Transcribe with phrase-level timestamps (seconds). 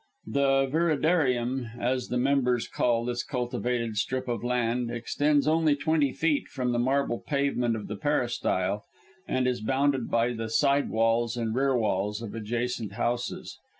[0.25, 6.47] The viridarium, as the members call this cultivated strip of land, extends only twenty feet
[6.47, 8.83] from the marble pavement of the peristyle,
[9.27, 13.59] and is bounded by the side walls and rear walls of adjacent houses.